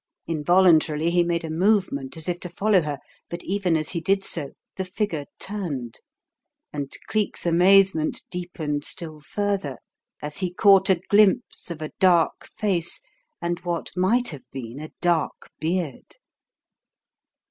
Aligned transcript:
Involuntarily 0.25 1.11
he 1.11 1.23
made 1.23 1.43
a 1.43 1.51
movement 1.51 2.17
as 2.17 2.27
if 2.27 2.39
to 2.39 2.49
follow 2.49 2.81
her, 2.81 2.97
but 3.29 3.43
even 3.43 3.77
as 3.77 3.89
he 3.89 4.01
did 4.01 4.23
so 4.23 4.49
the 4.75 4.83
figure 4.83 5.27
turned, 5.37 5.99
and 6.73 6.91
Cleek's 7.05 7.45
amazement 7.45 8.23
"deepened 8.31 8.83
still 8.83 9.19
further 9.21 9.77
as 10.19 10.37
he 10.37 10.51
caught 10.51 10.89
a 10.89 10.95
glimpse 11.09 11.69
of 11.69 11.83
a 11.83 11.91
dark 11.99 12.47
face 12.57 12.99
and 13.43 13.59
what 13.59 13.91
might 13.95 14.29
have 14.29 14.49
been 14.51 14.79
a 14.79 14.89
dark 15.01 15.51
beard. 15.59 16.17